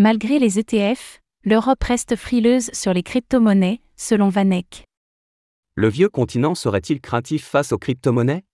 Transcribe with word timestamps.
Malgré 0.00 0.38
les 0.38 0.60
ETF, 0.60 1.18
l'Europe 1.42 1.82
reste 1.82 2.14
frileuse 2.14 2.70
sur 2.72 2.94
les 2.94 3.02
crypto-monnaies, 3.02 3.80
selon 3.96 4.28
Vanek. 4.28 4.84
Le 5.74 5.88
vieux 5.88 6.08
continent 6.08 6.54
serait-il 6.54 7.00
craintif 7.00 7.44
face 7.44 7.72
aux 7.72 7.78
crypto-monnaies? 7.78 8.44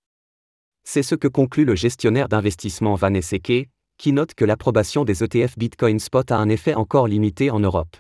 C'est 0.85 1.03
ce 1.03 1.15
que 1.15 1.29
conclut 1.29 1.67
le 1.67 1.75
gestionnaire 1.75 2.31
d'investissement 2.31 2.95
Van 2.95 3.13
Esseke, 3.13 3.69
qui 3.99 4.13
note 4.13 4.33
que 4.33 4.47
l'approbation 4.47 5.05
des 5.05 5.23
ETF 5.23 5.59
Bitcoin 5.59 5.99
Spot 5.99 6.33
a 6.33 6.39
un 6.39 6.49
effet 6.49 6.73
encore 6.75 7.09
limité 7.09 7.51
en 7.51 7.61
Europe. 7.61 7.95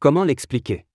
Comment 0.00 0.24
l'expliquer? 0.24 0.86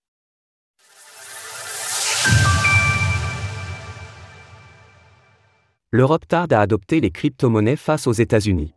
L'Europe 5.90 6.28
tarde 6.28 6.52
à 6.52 6.60
adopter 6.60 7.00
les 7.00 7.10
crypto-monnaies 7.10 7.76
face 7.76 8.06
aux 8.06 8.12
États-Unis. 8.12 8.74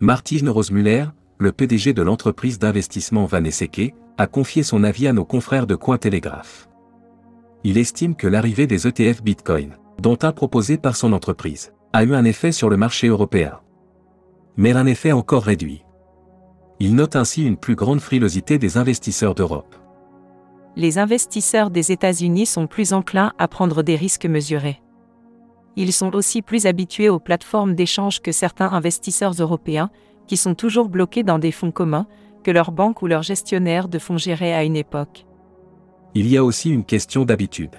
Martine 0.00 0.50
Rosemuller, 0.50 1.06
le 1.38 1.52
PDG 1.52 1.92
de 1.92 2.02
l'entreprise 2.02 2.58
d'investissement 2.58 3.24
Van 3.24 3.44
Esseke, 3.44 3.94
a 4.16 4.26
confié 4.26 4.64
son 4.64 4.82
avis 4.82 5.06
à 5.06 5.12
nos 5.12 5.24
confrères 5.24 5.66
de 5.66 5.76
Cointelegraph. 5.76 6.68
Il 7.62 7.78
estime 7.78 8.16
que 8.16 8.26
l'arrivée 8.26 8.66
des 8.66 8.86
ETF 8.88 9.22
Bitcoin, 9.22 9.76
dont 10.00 10.18
un 10.22 10.32
proposé 10.32 10.78
par 10.78 10.96
son 10.96 11.12
entreprise, 11.12 11.72
a 11.92 12.02
eu 12.02 12.14
un 12.14 12.24
effet 12.24 12.52
sur 12.52 12.68
le 12.68 12.76
marché 12.76 13.06
européen. 13.06 13.60
Mais 14.56 14.72
un 14.72 14.86
effet 14.86 15.12
encore 15.12 15.44
réduit. 15.44 15.84
Il 16.80 16.96
note 16.96 17.16
ainsi 17.16 17.44
une 17.44 17.56
plus 17.56 17.76
grande 17.76 18.00
frilosité 18.00 18.58
des 18.58 18.76
investisseurs 18.76 19.34
d'Europe. 19.34 19.76
Les 20.76 20.98
investisseurs 20.98 21.70
des 21.70 21.90
États-Unis 21.90 22.46
sont 22.46 22.66
plus 22.66 22.92
enclins 22.92 23.32
à 23.38 23.48
prendre 23.48 23.82
des 23.82 23.96
risques 23.96 24.26
mesurés. 24.26 24.80
Ils 25.76 25.92
sont 25.92 26.14
aussi 26.14 26.42
plus 26.42 26.66
habitués 26.66 27.08
aux 27.08 27.20
plateformes 27.20 27.74
d'échange 27.74 28.20
que 28.20 28.32
certains 28.32 28.72
investisseurs 28.72 29.34
européens, 29.34 29.90
qui 30.28 30.36
sont 30.36 30.54
toujours 30.54 30.88
bloqués 30.88 31.24
dans 31.24 31.40
des 31.40 31.50
fonds 31.50 31.72
communs, 31.72 32.06
que 32.44 32.52
leur 32.52 32.70
banque 32.70 33.02
ou 33.02 33.08
leur 33.08 33.22
gestionnaire 33.22 33.88
de 33.88 33.98
fonds 33.98 34.18
géraient 34.18 34.54
à 34.54 34.62
une 34.62 34.76
époque. 34.76 35.26
Il 36.14 36.28
y 36.28 36.36
a 36.36 36.44
aussi 36.44 36.70
une 36.70 36.84
question 36.84 37.24
d'habitude. 37.24 37.74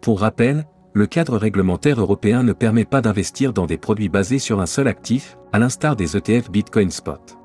Pour 0.00 0.20
rappel, 0.20 0.66
le 0.92 1.06
cadre 1.06 1.36
réglementaire 1.36 2.00
européen 2.00 2.42
ne 2.42 2.52
permet 2.52 2.84
pas 2.84 3.00
d'investir 3.00 3.52
dans 3.52 3.66
des 3.66 3.78
produits 3.78 4.08
basés 4.08 4.38
sur 4.38 4.60
un 4.60 4.66
seul 4.66 4.88
actif, 4.88 5.36
à 5.52 5.58
l'instar 5.58 5.94
des 5.94 6.16
ETF 6.16 6.50
Bitcoin 6.50 6.90
Spot. 6.90 7.36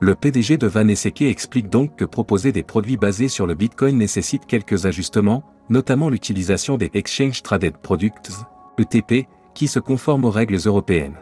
Le 0.00 0.14
PDG 0.14 0.56
de 0.56 0.66
Van 0.66 0.86
Esseke 0.88 1.22
explique 1.22 1.68
donc 1.68 1.96
que 1.96 2.04
proposer 2.04 2.52
des 2.52 2.62
produits 2.62 2.96
basés 2.96 3.28
sur 3.28 3.46
le 3.46 3.54
Bitcoin 3.54 3.98
nécessite 3.98 4.46
quelques 4.46 4.86
ajustements, 4.86 5.42
notamment 5.70 6.08
l'utilisation 6.08 6.76
des 6.76 6.90
Exchange 6.94 7.42
Traded 7.42 7.76
Products, 7.78 8.44
ETP, 8.78 9.26
qui 9.54 9.66
se 9.66 9.80
conforment 9.80 10.24
aux 10.24 10.30
règles 10.30 10.58
européennes. 10.64 11.16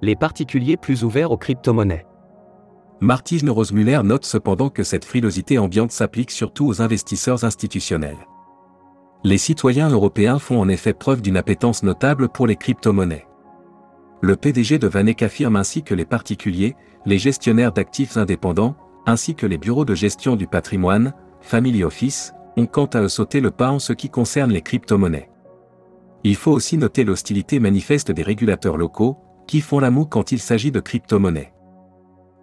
Les 0.00 0.14
particuliers 0.14 0.76
plus 0.76 1.02
ouverts 1.02 1.32
aux 1.32 1.36
crypto-monnaies. 1.36 2.06
Martine 3.00 3.50
Rosemuller 3.50 4.00
note 4.04 4.24
cependant 4.24 4.70
que 4.70 4.84
cette 4.84 5.04
frilosité 5.04 5.58
ambiante 5.58 5.90
s'applique 5.90 6.30
surtout 6.30 6.66
aux 6.66 6.82
investisseurs 6.82 7.44
institutionnels. 7.44 8.16
Les 9.24 9.38
citoyens 9.38 9.88
européens 9.88 10.38
font 10.38 10.60
en 10.60 10.68
effet 10.68 10.92
preuve 10.92 11.20
d'une 11.20 11.36
appétence 11.36 11.82
notable 11.82 12.28
pour 12.28 12.46
les 12.46 12.54
crypto-monnaies. 12.54 13.26
Le 14.20 14.36
PDG 14.36 14.78
de 14.78 14.86
Vanek 14.86 15.22
affirme 15.22 15.56
ainsi 15.56 15.82
que 15.82 15.94
les 15.94 16.04
particuliers, 16.04 16.76
les 17.04 17.18
gestionnaires 17.18 17.72
d'actifs 17.72 18.16
indépendants, 18.16 18.76
ainsi 19.06 19.34
que 19.34 19.46
les 19.46 19.58
bureaux 19.58 19.84
de 19.84 19.94
gestion 19.94 20.36
du 20.36 20.46
patrimoine, 20.46 21.12
Family 21.40 21.82
Office, 21.82 22.34
ont 22.56 22.66
quant 22.66 22.86
à 22.86 23.02
eux 23.02 23.08
sauté 23.08 23.40
le 23.40 23.50
pas 23.50 23.70
en 23.70 23.78
ce 23.80 23.92
qui 23.92 24.10
concerne 24.10 24.52
les 24.52 24.62
crypto-monnaies. 24.62 25.30
Il 26.24 26.36
faut 26.36 26.52
aussi 26.52 26.78
noter 26.78 27.04
l'hostilité 27.04 27.60
manifeste 27.60 28.10
des 28.10 28.22
régulateurs 28.22 28.76
locaux, 28.76 29.16
qui 29.48 29.60
font 29.60 29.80
la 29.80 29.90
moue 29.90 30.04
quand 30.04 30.30
il 30.30 30.38
s'agit 30.38 30.70
de 30.70 30.78
crypto-monnaies. 30.78 31.52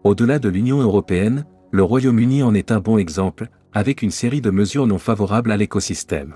Au-delà 0.03 0.39
de 0.39 0.49
l'Union 0.49 0.81
européenne, 0.81 1.45
le 1.71 1.83
Royaume-Uni 1.83 2.43
en 2.43 2.53
est 2.53 2.71
un 2.71 2.79
bon 2.79 2.97
exemple, 2.97 3.47
avec 3.73 4.01
une 4.01 4.11
série 4.11 4.41
de 4.41 4.49
mesures 4.49 4.87
non 4.87 4.97
favorables 4.97 5.51
à 5.51 5.57
l'écosystème. 5.57 6.35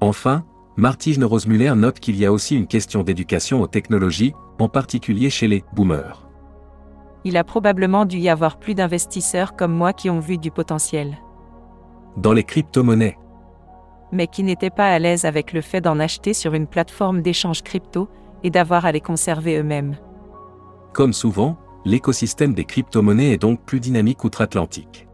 Enfin, 0.00 0.44
Martine 0.76 1.24
Rosemuller 1.24 1.74
note 1.76 2.00
qu'il 2.00 2.16
y 2.16 2.26
a 2.26 2.32
aussi 2.32 2.56
une 2.56 2.66
question 2.66 3.02
d'éducation 3.02 3.60
aux 3.60 3.66
technologies, 3.66 4.32
en 4.58 4.68
particulier 4.68 5.30
chez 5.30 5.46
les 5.46 5.64
boomers. 5.74 6.26
Il 7.24 7.36
a 7.36 7.44
probablement 7.44 8.06
dû 8.06 8.16
y 8.16 8.28
avoir 8.28 8.58
plus 8.58 8.74
d'investisseurs 8.74 9.56
comme 9.56 9.72
moi 9.72 9.92
qui 9.92 10.10
ont 10.10 10.20
vu 10.20 10.38
du 10.38 10.50
potentiel. 10.50 11.18
Dans 12.16 12.32
les 12.32 12.44
crypto-monnaies. 12.44 13.18
Mais 14.10 14.26
qui 14.26 14.42
n'étaient 14.42 14.70
pas 14.70 14.88
à 14.88 14.98
l'aise 14.98 15.24
avec 15.24 15.52
le 15.52 15.60
fait 15.60 15.80
d'en 15.80 16.00
acheter 16.00 16.34
sur 16.34 16.54
une 16.54 16.66
plateforme 16.66 17.20
d'échange 17.20 17.62
crypto, 17.62 18.08
et 18.42 18.50
d'avoir 18.50 18.86
à 18.86 18.92
les 18.92 19.00
conserver 19.00 19.58
eux-mêmes. 19.58 19.96
Comme 20.92 21.12
souvent, 21.12 21.56
l'écosystème 21.84 22.54
des 22.54 22.64
crypto-monnaies 22.64 23.32
est 23.32 23.38
donc 23.38 23.64
plus 23.64 23.80
dynamique 23.80 24.24
outre-Atlantique. 24.24 25.06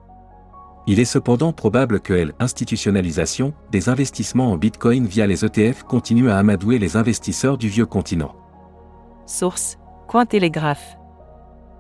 Il 0.89 1.01
est 1.01 1.05
cependant 1.05 1.53
probable 1.53 2.01
que 2.01 2.33
l'institutionnalisation 2.39 3.53
des 3.73 3.89
investissements 3.89 4.53
en 4.53 4.57
Bitcoin 4.57 5.07
via 5.07 5.27
les 5.27 5.45
ETF 5.45 5.83
continue 5.83 6.31
à 6.31 6.39
amadouer 6.39 6.79
les 6.79 6.97
investisseurs 6.97 7.59
du 7.59 7.69
vieux 7.69 7.87
continent. 7.87 8.37
Source 9.27 9.79
Cointelegraph. 10.07 10.97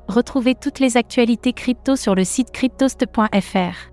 Retrouvez 0.08 0.56
toutes 0.56 0.80
les 0.80 0.96
actualités 0.96 1.52
crypto 1.52 1.94
sur 1.94 2.16
le 2.16 2.24
site 2.24 2.50
cryptost.fr. 2.50 3.92